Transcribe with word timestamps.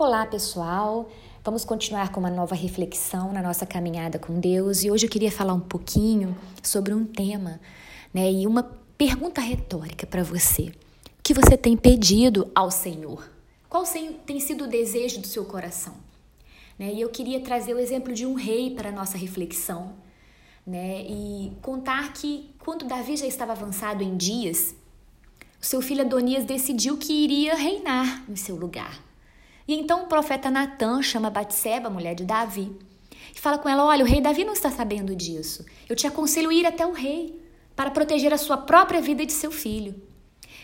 Olá, 0.00 0.24
pessoal. 0.24 1.10
Vamos 1.44 1.62
continuar 1.62 2.10
com 2.10 2.20
uma 2.20 2.30
nova 2.30 2.54
reflexão 2.54 3.34
na 3.34 3.42
nossa 3.42 3.66
caminhada 3.66 4.18
com 4.18 4.40
Deus 4.40 4.82
e 4.82 4.90
hoje 4.90 5.04
eu 5.04 5.10
queria 5.10 5.30
falar 5.30 5.52
um 5.52 5.60
pouquinho 5.60 6.34
sobre 6.62 6.94
um 6.94 7.04
tema, 7.04 7.60
né, 8.14 8.32
e 8.32 8.46
uma 8.46 8.62
pergunta 8.96 9.42
retórica 9.42 10.06
para 10.06 10.22
você. 10.22 10.72
O 11.18 11.22
que 11.22 11.34
você 11.34 11.54
tem 11.54 11.76
pedido 11.76 12.50
ao 12.54 12.70
Senhor? 12.70 13.30
Qual 13.68 13.84
tem 14.24 14.40
sido 14.40 14.64
o 14.64 14.66
desejo 14.66 15.20
do 15.20 15.26
seu 15.26 15.44
coração? 15.44 15.92
Né? 16.78 16.94
E 16.94 17.02
eu 17.02 17.10
queria 17.10 17.38
trazer 17.38 17.74
o 17.74 17.78
exemplo 17.78 18.14
de 18.14 18.24
um 18.24 18.32
rei 18.32 18.70
para 18.70 18.88
a 18.88 18.92
nossa 18.92 19.18
reflexão, 19.18 19.92
né? 20.66 21.02
E 21.02 21.52
contar 21.60 22.14
que 22.14 22.48
quando 22.60 22.86
Davi 22.86 23.18
já 23.18 23.26
estava 23.26 23.52
avançado 23.52 24.02
em 24.02 24.16
dias, 24.16 24.74
seu 25.60 25.82
filho 25.82 26.00
Adonias 26.00 26.46
decidiu 26.46 26.96
que 26.96 27.12
iria 27.12 27.54
reinar 27.54 28.24
em 28.26 28.34
seu 28.34 28.56
lugar. 28.56 29.09
E 29.70 29.74
então 29.74 30.02
o 30.02 30.06
profeta 30.06 30.50
Natan 30.50 31.00
chama 31.00 31.30
Batseba, 31.30 31.88
mulher 31.88 32.16
de 32.16 32.24
Davi, 32.24 32.76
e 33.32 33.38
fala 33.38 33.56
com 33.56 33.68
ela: 33.68 33.84
Olha, 33.84 34.04
o 34.04 34.08
rei 34.08 34.20
Davi 34.20 34.42
não 34.42 34.52
está 34.52 34.68
sabendo 34.68 35.14
disso. 35.14 35.64
Eu 35.88 35.94
te 35.94 36.08
aconselho 36.08 36.50
ir 36.50 36.66
até 36.66 36.84
o 36.84 36.90
rei 36.90 37.40
para 37.76 37.92
proteger 37.92 38.34
a 38.34 38.36
sua 38.36 38.56
própria 38.56 39.00
vida 39.00 39.22
e 39.22 39.26
de 39.26 39.32
seu 39.32 39.52
filho. 39.52 39.94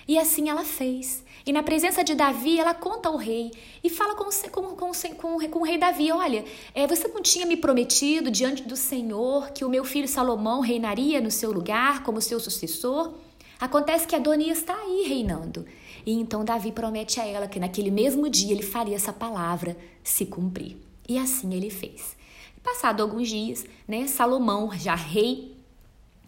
E 0.09 0.19
assim 0.19 0.49
ela 0.49 0.65
fez. 0.65 1.23
E 1.47 1.53
na 1.53 1.63
presença 1.63 2.03
de 2.03 2.17
Davi, 2.17 2.59
ela 2.59 2.75
conta 2.75 3.09
ao 3.09 3.17
rei 3.17 3.53
e 3.85 3.89
fala 3.89 4.17
com, 4.17 4.25
com, 4.51 4.75
com, 4.75 5.49
com, 5.51 5.61
o 5.61 5.65
rei 5.65 5.79
Davi: 5.79 6.11
Olha, 6.11 6.45
é, 6.75 6.85
você 6.85 7.07
não 7.07 7.23
tinha 7.23 7.47
me 7.47 7.57
prometido 7.57 8.29
diante 8.29 8.65
do 8.65 8.75
Senhor 8.75 9.53
que 9.53 9.65
o 9.65 9.69
meu 9.69 9.85
filho 9.85 10.09
Salomão 10.09 10.59
reinaria 10.59 11.21
no 11.21 11.31
seu 11.31 11.53
lugar 11.53 12.03
como 12.03 12.21
seu 12.21 12.41
sucessor? 12.41 13.15
Acontece 13.61 14.05
que 14.05 14.17
Adonias 14.17 14.59
está 14.59 14.75
aí 14.75 15.05
reinando. 15.07 15.65
E 16.07 16.13
então 16.13 16.45
Davi 16.45 16.71
promete 16.71 17.19
a 17.21 17.27
ela 17.27 17.49
que 17.49 17.59
naquele 17.59 17.91
mesmo 17.91 18.31
dia 18.31 18.53
ele 18.53 18.63
faria 18.63 18.95
essa 18.95 19.13
palavra 19.13 19.77
se 20.05 20.25
cumprir. 20.25 20.77
E 21.09 21.19
assim 21.19 21.53
ele 21.53 21.69
fez. 21.69 22.17
Passado 22.63 23.03
alguns 23.03 23.29
dias, 23.29 23.67
né, 23.87 24.07
Salomão, 24.07 24.71
já 24.79 24.95
rei 24.95 25.57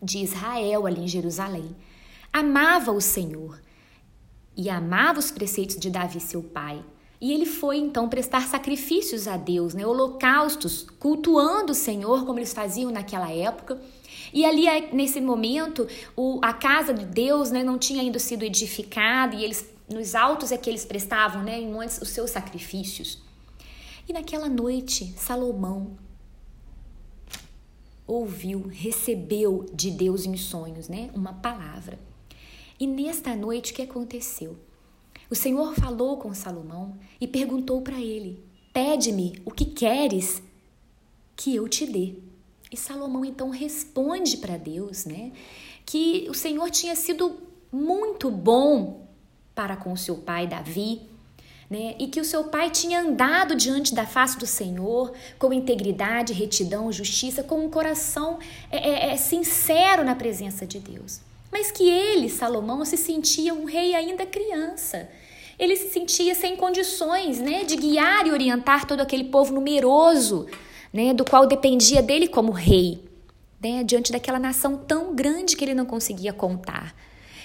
de 0.03 0.19
Israel 0.19 0.87
ali 0.87 1.03
em 1.03 1.09
Jerusalém, 1.09 1.75
amava 2.33 2.93
o 2.93 3.01
Senhor 3.01 3.61
e 4.57 4.69
amava 4.69 5.21
os 5.21 5.31
preceitos 5.31 5.77
de 5.77 5.91
Davi, 5.91 6.21
seu 6.21 6.43
pai. 6.43 6.85
E 7.21 7.33
ele 7.33 7.47
foi 7.47 7.79
então 7.79 8.09
prestar 8.09 8.47
sacrifícios 8.47 9.27
a 9.27 9.37
Deus, 9.37 9.75
né, 9.75 9.85
holocaustos, 9.85 10.87
cultuando 11.01 11.73
o 11.73 11.75
Senhor 11.75 12.25
como 12.25 12.39
eles 12.39 12.53
faziam 12.53 12.93
naquela 12.93 13.31
época. 13.31 13.81
E 14.33 14.45
ali, 14.45 14.67
nesse 14.93 15.21
momento, 15.21 15.89
o, 16.17 16.39
a 16.43 16.53
casa 16.53 16.95
de 16.95 17.05
Deus 17.05 17.51
né, 17.51 17.65
não 17.65 17.79
tinha 17.79 18.03
ainda 18.03 18.19
sido 18.19 18.45
edificada 18.45 19.35
e 19.35 19.45
eles, 19.45 19.69
nos 19.89 20.15
altos 20.15 20.53
é 20.53 20.57
que 20.57 20.71
eles 20.71 20.85
prestavam 20.85 21.43
né, 21.43 21.59
em 21.59 21.75
os 21.77 22.09
seus 22.09 22.31
sacrifícios. 22.31 23.21
E 24.09 24.13
naquela 24.13 24.49
noite, 24.49 25.13
Salomão 25.17 25.97
ouviu, 28.07 28.67
recebeu 28.69 29.67
de 29.75 29.91
Deus 29.91 30.25
em 30.25 30.37
sonhos, 30.37 30.89
né, 30.89 31.11
uma 31.15 31.35
palavra. 31.35 31.99
E 32.81 32.87
nesta 32.87 33.35
noite, 33.35 33.73
o 33.73 33.75
que 33.75 33.83
aconteceu? 33.83 34.57
O 35.31 35.35
Senhor 35.35 35.75
falou 35.75 36.17
com 36.17 36.33
Salomão 36.33 36.97
e 37.21 37.27
perguntou 37.27 37.83
para 37.83 38.01
ele: 38.01 38.43
Pede-me 38.73 39.41
o 39.45 39.51
que 39.51 39.65
queres 39.65 40.43
que 41.37 41.55
eu 41.55 41.69
te 41.69 41.87
dê. 41.87 42.15
E 42.71 42.77
Salomão 42.77 43.25
então 43.25 43.49
responde 43.49 44.37
para 44.37 44.57
Deus, 44.57 45.05
né, 45.05 45.33
que 45.87 46.27
o 46.29 46.35
Senhor 46.35 46.71
tinha 46.71 46.95
sido 46.95 47.39
muito 47.73 48.31
bom 48.31 49.07
para 49.55 49.77
com 49.77 49.97
seu 49.97 50.17
pai 50.17 50.47
Davi, 50.47 51.03
né, 51.71 51.95
e 51.99 52.09
que 52.09 52.21
o 52.21 52.25
seu 52.25 52.45
pai 52.45 52.71
tinha 52.71 53.01
andado 53.01 53.55
diante 53.55 53.95
da 53.95 54.07
face 54.07 54.39
do 54.39 54.47
Senhor 54.47 55.13
com 55.39 55.53
integridade, 55.53 56.33
retidão, 56.33 56.93
justiça, 56.93 57.43
com 57.43 57.65
um 57.65 57.71
coração 57.71 58.39
é, 58.71 59.09
é, 59.09 59.13
é 59.13 59.17
sincero 59.17 60.05
na 60.05 60.15
presença 60.15 60.67
de 60.67 60.79
Deus. 60.79 61.21
Mas 61.51 61.71
que 61.71 61.89
ele, 61.89 62.29
Salomão, 62.29 62.85
se 62.85 62.97
sentia 62.97 63.55
um 63.55 63.65
rei 63.65 63.95
ainda 63.95 64.27
criança. 64.27 65.09
Ele 65.59 65.75
se 65.77 65.91
sentia 65.91 66.35
sem 66.35 66.57
condições 66.57 67.41
né, 67.41 67.65
de 67.65 67.77
guiar 67.77 68.27
e 68.27 68.31
orientar 68.31 68.87
todo 68.87 69.01
aquele 69.01 69.25
povo 69.25 69.53
numeroso 69.53 70.47
né, 70.93 71.13
do 71.13 71.25
qual 71.25 71.47
dependia 71.47 72.03
dele 72.03 72.29
como 72.29 72.53
rei, 72.53 73.03
né, 73.61 73.83
diante 73.83 74.13
daquela 74.13 74.39
nação 74.39 74.77
tão 74.77 75.15
grande 75.15 75.57
que 75.57 75.65
ele 75.65 75.75
não 75.75 75.87
conseguia 75.87 76.33
contar. 76.33 76.95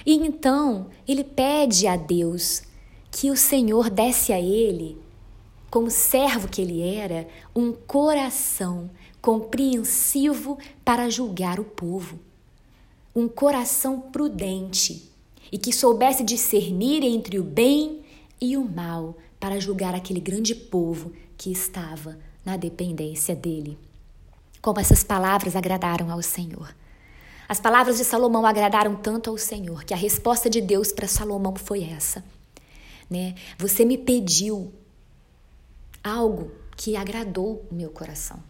E 0.06 0.14
então 0.14 0.88
ele 1.08 1.24
pede 1.24 1.88
a 1.88 1.96
Deus 1.96 2.64
que 3.10 3.32
o 3.32 3.38
Senhor 3.38 3.90
desse 3.90 4.34
a 4.34 4.40
ele, 4.40 4.98
como 5.72 5.90
servo 5.90 6.48
que 6.48 6.62
ele 6.62 6.82
era, 6.82 7.28
um 7.56 7.72
coração 7.72 8.90
compreensivo 9.22 10.58
para 10.84 11.10
julgar 11.10 11.60
o 11.60 11.64
povo, 11.64 12.20
um 13.16 13.28
coração 13.28 14.00
prudente 14.00 15.12
e 15.52 15.58
que 15.58 15.72
soubesse 15.72 16.24
discernir 16.24 17.04
entre 17.04 17.40
o 17.40 17.44
bem 17.44 18.04
e 18.42 18.58
o 18.58 18.64
mal 18.64 19.18
para 19.40 19.60
julgar 19.60 19.94
aquele 19.94 20.20
grande 20.20 20.56
povo 20.56 21.14
que 21.38 21.52
estava 21.52 22.18
na 22.46 22.58
dependência 22.58 23.36
dele. 23.36 23.78
Como 24.62 24.80
essas 24.80 25.04
palavras 25.04 25.56
agradaram 25.56 26.10
ao 26.10 26.22
Senhor. 26.22 26.74
As 27.48 27.60
palavras 27.60 27.98
de 27.98 28.06
Salomão 28.06 28.46
agradaram 28.46 28.96
tanto 28.96 29.30
ao 29.30 29.38
Senhor 29.38 29.84
que 29.84 29.94
a 29.94 29.98
resposta 29.98 30.50
de 30.50 30.62
Deus 30.62 30.92
para 30.92 31.08
Salomão 31.08 31.56
foi 31.56 31.84
essa, 31.84 32.24
né? 33.10 33.36
Você 33.58 33.86
me 33.86 33.98
pediu 33.98 34.74
algo 36.04 36.52
que 36.76 36.96
agradou 36.96 37.66
o 37.70 37.76
meu 37.76 37.90
coração. 37.90 38.42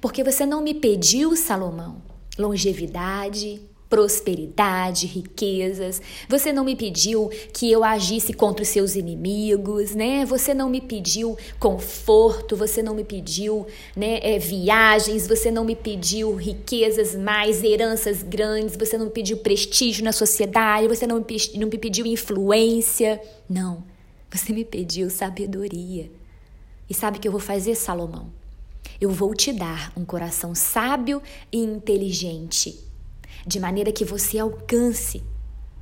Porque 0.00 0.22
você 0.22 0.44
não 0.44 0.62
me 0.62 0.74
pediu, 0.74 1.34
Salomão, 1.36 2.02
longevidade, 2.38 3.60
prosperidade, 3.88 5.06
riquezas. 5.06 6.02
Você 6.28 6.52
não 6.52 6.64
me 6.64 6.74
pediu 6.74 7.30
que 7.52 7.70
eu 7.70 7.84
agisse 7.84 8.32
contra 8.32 8.62
os 8.62 8.68
seus 8.68 8.96
inimigos, 8.96 9.94
né? 9.94 10.24
Você 10.24 10.52
não 10.52 10.68
me 10.68 10.80
pediu 10.80 11.36
conforto, 11.58 12.56
você 12.56 12.82
não 12.82 12.94
me 12.94 13.04
pediu, 13.04 13.66
né, 13.96 14.18
é, 14.22 14.38
viagens, 14.38 15.26
você 15.26 15.50
não 15.50 15.64
me 15.64 15.76
pediu 15.76 16.34
riquezas 16.34 17.14
mais, 17.14 17.62
heranças 17.62 18.22
grandes, 18.22 18.76
você 18.76 18.98
não 18.98 19.06
me 19.06 19.12
pediu 19.12 19.36
prestígio 19.38 20.04
na 20.04 20.12
sociedade, 20.12 20.88
você 20.88 21.06
não 21.06 21.18
me, 21.18 21.24
não 21.54 21.68
me 21.68 21.78
pediu 21.78 22.06
influência. 22.06 23.20
Não. 23.48 23.84
Você 24.30 24.52
me 24.52 24.64
pediu 24.64 25.08
sabedoria. 25.08 26.10
E 26.90 26.94
sabe 26.94 27.18
o 27.18 27.20
que 27.20 27.28
eu 27.28 27.32
vou 27.32 27.40
fazer, 27.40 27.74
Salomão? 27.74 28.30
Eu 29.00 29.10
vou 29.10 29.34
te 29.34 29.52
dar 29.52 29.92
um 29.96 30.04
coração 30.04 30.54
sábio 30.54 31.22
e 31.52 31.58
inteligente 31.58 32.85
de 33.46 33.60
maneira 33.60 33.92
que 33.92 34.04
você 34.04 34.38
alcance 34.38 35.22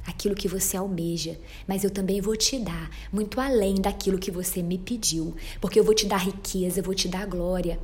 aquilo 0.07 0.35
que 0.35 0.49
você 0.49 0.77
almeja, 0.77 1.39
mas 1.67 1.83
eu 1.83 1.91
também 1.91 2.21
vou 2.21 2.37
te 2.37 2.59
dar 2.59 2.91
muito 3.11 3.41
além 3.41 3.77
daquilo 3.77 4.19
que 4.19 4.31
você 4.31 4.63
me 4.63 4.77
pediu, 4.77 5.35
porque 5.61 5.81
eu 5.81 5.85
vou 5.85 5.95
te 5.95 6.07
dar 6.07 6.19
riqueza, 6.19 6.81
eu 6.81 6.85
vou 6.85 6.95
te 6.95 7.09
dar 7.09 7.27
glória, 7.27 7.81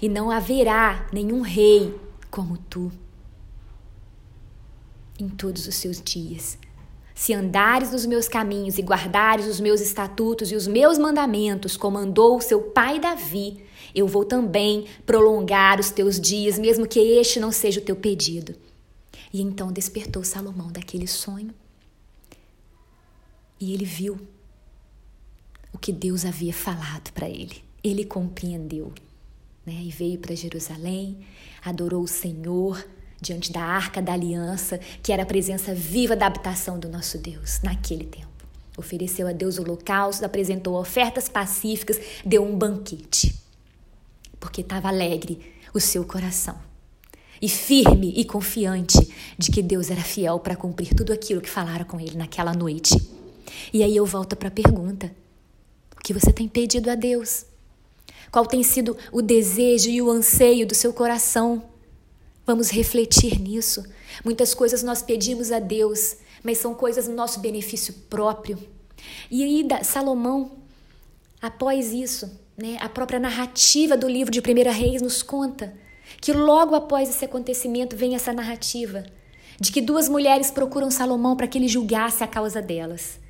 e 0.00 0.08
não 0.08 0.30
haverá 0.30 1.08
nenhum 1.12 1.40
rei 1.40 1.94
como 2.30 2.58
tu 2.58 2.92
em 5.18 5.28
todos 5.28 5.66
os 5.66 5.74
seus 5.74 6.00
dias. 6.00 6.58
Se 7.14 7.32
andares 7.32 7.92
nos 7.92 8.06
meus 8.06 8.26
caminhos 8.28 8.76
e 8.76 8.82
guardares 8.82 9.46
os 9.46 9.60
meus 9.60 9.80
estatutos 9.80 10.50
e 10.50 10.56
os 10.56 10.66
meus 10.66 10.98
mandamentos, 10.98 11.76
como 11.76 11.96
andou 11.96 12.38
o 12.38 12.40
seu 12.40 12.60
pai 12.60 12.98
Davi, 12.98 13.64
eu 13.94 14.08
vou 14.08 14.24
também 14.24 14.86
prolongar 15.06 15.78
os 15.78 15.90
teus 15.90 16.20
dias, 16.20 16.58
mesmo 16.58 16.88
que 16.88 16.98
este 16.98 17.38
não 17.38 17.52
seja 17.52 17.78
o 17.78 17.84
teu 17.84 17.94
pedido. 17.94 18.54
E 19.34 19.42
então 19.42 19.72
despertou 19.72 20.22
Salomão 20.22 20.70
daquele 20.70 21.08
sonho. 21.08 21.52
E 23.58 23.74
ele 23.74 23.84
viu 23.84 24.16
o 25.72 25.78
que 25.78 25.92
Deus 25.92 26.24
havia 26.24 26.52
falado 26.52 27.10
para 27.12 27.28
ele. 27.28 27.64
Ele 27.82 28.04
compreendeu. 28.04 28.92
Né? 29.66 29.72
E 29.72 29.90
veio 29.90 30.20
para 30.20 30.36
Jerusalém, 30.36 31.26
adorou 31.64 32.04
o 32.04 32.08
Senhor 32.08 32.86
diante 33.20 33.50
da 33.50 33.60
arca 33.60 34.00
da 34.00 34.12
aliança, 34.12 34.78
que 35.02 35.12
era 35.12 35.24
a 35.24 35.26
presença 35.26 35.74
viva 35.74 36.14
da 36.14 36.26
habitação 36.26 36.78
do 36.78 36.88
nosso 36.88 37.18
Deus 37.18 37.60
naquele 37.60 38.04
tempo. 38.04 38.28
Ofereceu 38.76 39.26
a 39.26 39.32
Deus 39.32 39.58
holocausto, 39.58 40.24
apresentou 40.24 40.78
ofertas 40.78 41.28
pacíficas, 41.28 41.98
deu 42.24 42.44
um 42.44 42.56
banquete, 42.56 43.34
porque 44.38 44.60
estava 44.60 44.86
alegre 44.86 45.40
o 45.72 45.80
seu 45.80 46.04
coração 46.04 46.73
e 47.44 47.48
firme 47.48 48.10
e 48.16 48.24
confiante 48.24 48.96
de 49.36 49.50
que 49.50 49.62
Deus 49.62 49.90
era 49.90 50.00
fiel 50.00 50.40
para 50.40 50.56
cumprir 50.56 50.94
tudo 50.94 51.12
aquilo 51.12 51.42
que 51.42 51.50
falaram 51.50 51.84
com 51.84 52.00
ele 52.00 52.16
naquela 52.16 52.54
noite. 52.54 52.96
E 53.70 53.82
aí 53.82 53.94
eu 53.94 54.06
volto 54.06 54.34
para 54.34 54.48
a 54.48 54.50
pergunta: 54.50 55.14
o 55.94 56.02
que 56.02 56.14
você 56.14 56.32
tem 56.32 56.48
pedido 56.48 56.90
a 56.90 56.94
Deus? 56.94 57.44
Qual 58.32 58.46
tem 58.46 58.62
sido 58.62 58.96
o 59.12 59.20
desejo 59.20 59.90
e 59.90 60.00
o 60.00 60.10
anseio 60.10 60.66
do 60.66 60.74
seu 60.74 60.90
coração? 60.94 61.62
Vamos 62.46 62.70
refletir 62.70 63.38
nisso. 63.38 63.84
Muitas 64.24 64.54
coisas 64.54 64.82
nós 64.82 65.02
pedimos 65.02 65.52
a 65.52 65.58
Deus, 65.58 66.16
mas 66.42 66.56
são 66.56 66.74
coisas 66.74 67.06
no 67.06 67.14
nosso 67.14 67.40
benefício 67.40 67.92
próprio. 68.08 68.58
E 69.30 69.44
aí 69.44 69.68
Salomão 69.84 70.52
Após 71.42 71.92
isso, 71.92 72.40
né, 72.56 72.78
a 72.80 72.88
própria 72.88 73.20
narrativa 73.20 73.98
do 73.98 74.08
livro 74.08 74.32
de 74.32 74.40
Primeira 74.40 74.72
Reis 74.72 75.02
nos 75.02 75.22
conta 75.22 75.74
que 76.24 76.32
logo 76.32 76.74
após 76.74 77.10
esse 77.10 77.22
acontecimento 77.22 77.94
vem 77.94 78.14
essa 78.14 78.32
narrativa 78.32 79.04
de 79.60 79.70
que 79.70 79.82
duas 79.82 80.08
mulheres 80.08 80.50
procuram 80.50 80.90
Salomão 80.90 81.36
para 81.36 81.46
que 81.46 81.58
ele 81.58 81.68
julgasse 81.68 82.24
a 82.24 82.26
causa 82.26 82.62
delas. 82.62 83.20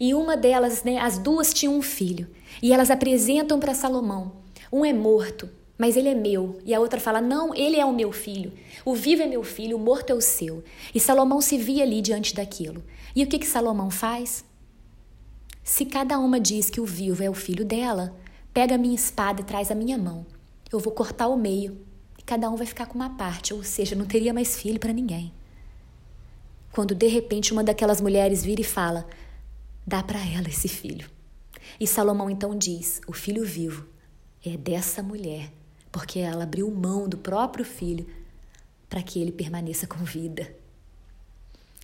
E 0.00 0.14
uma 0.14 0.34
delas, 0.34 0.82
né, 0.82 0.96
as 0.96 1.18
duas 1.18 1.52
tinham 1.52 1.76
um 1.76 1.82
filho, 1.82 2.26
e 2.62 2.72
elas 2.72 2.90
apresentam 2.90 3.60
para 3.60 3.74
Salomão. 3.74 4.32
Um 4.72 4.82
é 4.82 4.94
morto, 4.94 5.50
mas 5.76 5.94
ele 5.94 6.08
é 6.08 6.14
meu. 6.14 6.58
E 6.64 6.72
a 6.72 6.80
outra 6.80 6.98
fala: 6.98 7.20
Não, 7.20 7.54
ele 7.54 7.76
é 7.76 7.84
o 7.84 7.92
meu 7.92 8.12
filho. 8.12 8.50
O 8.82 8.94
vivo 8.94 9.20
é 9.20 9.26
meu 9.26 9.44
filho, 9.44 9.76
o 9.76 9.80
morto 9.80 10.08
é 10.08 10.14
o 10.14 10.20
seu. 10.22 10.64
E 10.94 10.98
Salomão 10.98 11.42
se 11.42 11.58
via 11.58 11.82
ali 11.82 12.00
diante 12.00 12.34
daquilo. 12.34 12.82
E 13.14 13.22
o 13.22 13.26
que, 13.26 13.38
que 13.38 13.46
Salomão 13.46 13.90
faz? 13.90 14.42
Se 15.62 15.84
cada 15.84 16.18
uma 16.18 16.40
diz 16.40 16.70
que 16.70 16.80
o 16.80 16.86
vivo 16.86 17.22
é 17.22 17.28
o 17.28 17.34
filho 17.34 17.62
dela, 17.62 18.16
pega 18.54 18.76
a 18.76 18.78
minha 18.78 18.94
espada 18.94 19.42
e 19.42 19.44
traz 19.44 19.70
a 19.70 19.74
minha 19.74 19.98
mão. 19.98 20.24
Eu 20.72 20.78
vou 20.78 20.94
cortar 20.94 21.28
o 21.28 21.36
meio 21.36 21.86
cada 22.28 22.50
um 22.50 22.56
vai 22.56 22.66
ficar 22.66 22.84
com 22.84 22.94
uma 22.94 23.16
parte, 23.16 23.54
ou 23.54 23.64
seja, 23.64 23.96
não 23.96 24.04
teria 24.04 24.34
mais 24.34 24.54
filho 24.60 24.78
para 24.78 24.92
ninguém. 24.92 25.32
Quando 26.70 26.94
de 26.94 27.06
repente 27.06 27.54
uma 27.54 27.64
daquelas 27.64 28.02
mulheres 28.02 28.44
vira 28.44 28.60
e 28.60 28.64
fala: 28.64 29.08
Dá 29.86 30.02
para 30.02 30.18
ela 30.18 30.46
esse 30.46 30.68
filho. 30.68 31.08
E 31.80 31.86
Salomão 31.86 32.28
então 32.28 32.54
diz: 32.54 33.00
O 33.06 33.14
filho 33.14 33.46
vivo 33.46 33.88
é 34.44 34.58
dessa 34.58 35.02
mulher, 35.02 35.50
porque 35.90 36.18
ela 36.18 36.44
abriu 36.44 36.70
mão 36.70 37.08
do 37.08 37.16
próprio 37.16 37.64
filho 37.64 38.06
para 38.90 39.02
que 39.02 39.18
ele 39.18 39.32
permaneça 39.32 39.86
com 39.86 40.04
vida. 40.04 40.54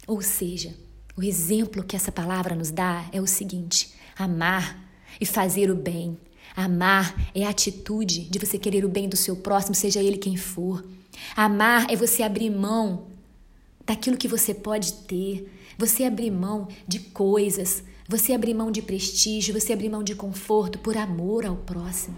Ou 0.07 0.21
seja, 0.21 0.75
o 1.17 1.23
exemplo 1.23 1.83
que 1.83 1.97
essa 1.97 2.13
palavra 2.13 2.55
nos 2.55 2.71
dá 2.71 3.09
é 3.13 3.21
o 3.21 3.27
seguinte: 3.27 3.95
amar 4.15 4.79
e 5.19 5.25
fazer 5.25 5.71
o 5.71 5.75
bem. 5.75 6.19
Amar 6.57 7.31
é 7.35 7.45
a 7.45 7.51
atitude 7.51 8.21
de 8.21 8.39
você 8.39 8.59
querer 8.59 8.85
o 8.85 8.89
bem 8.89 9.09
do 9.09 9.17
seu 9.17 9.37
próximo, 9.37 9.75
seja 9.75 10.01
ele 10.01 10.17
quem 10.17 10.37
for. 10.37 10.85
Amar 11.37 11.91
é 11.91 11.97
você 11.97 12.23
abrir 12.23 12.51
mão 12.51 13.07
daquilo 13.85 14.17
que 14.17 14.29
você 14.29 14.55
pode 14.55 14.93
ter, 15.05 15.53
você 15.77 16.05
abrir 16.05 16.31
mão 16.31 16.69
de 16.87 17.01
coisas, 17.01 17.83
você 18.09 18.33
abrir 18.33 18.55
mão 18.55 18.71
de 18.71 18.83
prestígio, 18.83 19.59
você 19.59 19.73
abrir 19.73 19.89
mão 19.89 20.03
de 20.03 20.15
conforto 20.15 20.79
por 20.79 20.97
amor 20.97 21.45
ao 21.45 21.57
próximo. 21.57 22.17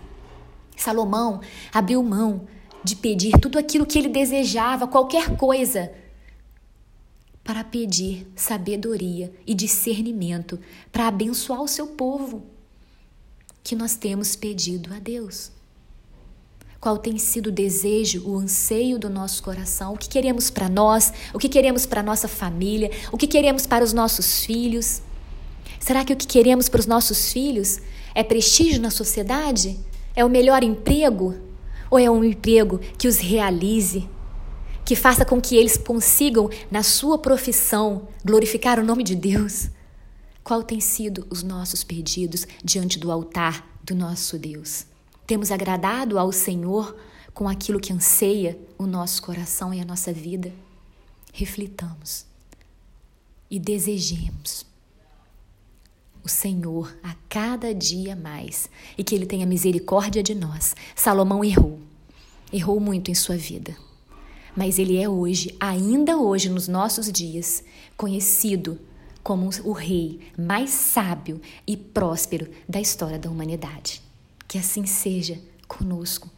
Salomão 0.77 1.41
abriu 1.73 2.03
mão 2.03 2.47
de 2.85 2.95
pedir 2.95 3.33
tudo 3.41 3.59
aquilo 3.59 3.87
que 3.87 3.99
ele 3.99 4.09
desejava, 4.09 4.87
qualquer 4.87 5.37
coisa 5.37 5.91
para 7.43 7.63
pedir 7.63 8.27
sabedoria 8.35 9.33
e 9.47 9.55
discernimento 9.55 10.59
para 10.91 11.07
abençoar 11.07 11.63
o 11.63 11.69
seu 11.69 11.87
povo, 11.87 12.45
que 13.67 13.75
nós 13.75 13.97
temos 13.97 14.37
pedido 14.37 14.95
a 14.95 15.01
Deus. 15.01 15.51
Qual 16.81 16.97
tem 16.97 17.19
sido 17.19 17.49
o 17.49 17.53
desejo, 17.53 18.23
o 18.25 18.39
anseio 18.39 18.97
do 18.97 19.11
nosso 19.11 19.43
coração? 19.43 19.95
O 19.95 19.99
que 19.99 20.09
queremos 20.09 20.51
para 20.51 20.69
nós? 20.69 21.13
O 21.35 21.39
que 21.41 21.49
queremos 21.49 21.85
para 21.85 22.01
nossa 22.01 22.29
família? 22.29 22.93
O 23.11 23.17
que 23.17 23.27
queremos 23.27 23.67
para 23.67 23.83
os 23.83 23.93
nossos 23.93 24.45
filhos? 24.45 25.03
Será 25.81 26.05
que 26.05 26.13
o 26.13 26.17
que 26.17 26.29
queremos 26.29 26.69
para 26.69 26.79
os 26.79 26.87
nossos 26.87 27.33
filhos 27.33 27.81
é 28.15 28.23
prestígio 28.23 28.81
na 28.81 28.91
sociedade? 28.91 29.81
É 30.15 30.25
o 30.25 30.31
melhor 30.31 30.63
emprego? 30.63 31.35
Ou 31.91 31.99
é 31.99 32.09
um 32.09 32.23
emprego 32.23 32.79
que 32.97 33.09
os 33.09 33.19
realize, 33.19 34.09
que 34.85 34.95
faça 34.95 35.25
com 35.25 35.41
que 35.41 35.57
eles 35.57 35.77
consigam, 35.77 36.49
na 36.71 36.85
sua 36.85 37.19
profissão, 37.19 38.07
glorificar 38.25 38.79
o 38.79 38.85
nome 38.85 39.03
de 39.03 39.17
Deus. 39.17 39.71
Qual 40.47 40.63
tem 40.63 40.79
sido 40.79 41.27
os 41.29 41.43
nossos 41.43 41.83
pedidos 41.83 42.47
diante 42.63 43.01
do 43.01 43.11
altar 43.11 43.69
do 43.83 43.97
nosso 43.97 44.39
Deus? 44.39 44.87
Temos 45.27 45.51
agradado 45.51 46.21
ao 46.21 46.31
Senhor 46.31 46.97
com 47.35 47.49
aquilo 47.49 47.81
que 47.81 47.93
anseia 47.93 48.57
o 48.79 48.87
nosso 48.87 49.21
coração 49.23 49.75
e 49.75 49.81
a 49.81 49.85
nossa 49.85 50.13
vida? 50.13 50.53
Reflitamos 51.33 52.27
e 53.51 53.59
desejemos 53.59 54.65
o 56.23 56.29
Senhor 56.29 56.97
a 57.03 57.17
cada 57.29 57.75
dia 57.75 58.15
mais 58.15 58.71
e 58.97 59.03
que 59.03 59.17
Ele 59.17 59.27
tenha 59.27 59.45
misericórdia 59.45 60.23
de 60.23 60.33
nós. 60.37 60.77
Salomão 60.95 61.45
errou, 61.45 61.81
errou 62.53 62.79
muito 62.79 63.11
em 63.11 63.17
sua 63.17 63.37
vida 63.37 63.77
mas 64.57 64.79
ele 64.79 64.97
é 64.97 65.07
hoje, 65.07 65.55
ainda 65.61 66.17
hoje 66.17 66.49
nos 66.49 66.67
nossos 66.67 67.13
dias, 67.13 67.63
conhecido 67.95 68.81
como 69.27 69.51
o 69.65 69.73
rei 69.73 70.21
mais 70.39 70.71
sábio 70.71 71.41
e 71.67 71.77
próspero 71.77 72.49
da 72.69 72.81
história 72.81 73.19
da 73.19 73.29
humanidade. 73.29 74.01
Que 74.47 74.57
assim 74.57 74.87
seja 74.87 75.37
conosco. 75.67 76.31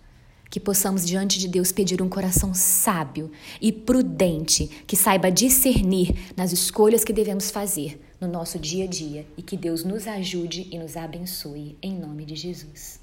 Que 0.49 0.59
possamos 0.59 1.07
diante 1.07 1.39
de 1.39 1.49
Deus 1.49 1.71
pedir 1.71 2.01
um 2.01 2.09
coração 2.09 2.55
sábio 2.55 3.31
e 3.61 3.71
prudente, 3.71 4.69
que 4.87 4.97
saiba 4.97 5.31
discernir 5.31 6.33
nas 6.35 6.51
escolhas 6.51 7.05
que 7.05 7.13
devemos 7.13 7.51
fazer 7.51 8.03
no 8.19 8.27
nosso 8.27 8.59
dia 8.59 8.85
a 8.85 8.89
dia 8.89 9.27
e 9.37 9.43
que 9.43 9.55
Deus 9.55 9.85
nos 9.85 10.07
ajude 10.07 10.67
e 10.73 10.79
nos 10.79 10.97
abençoe 10.97 11.77
em 11.83 11.93
nome 11.93 12.25
de 12.25 12.37
Jesus. 12.37 13.01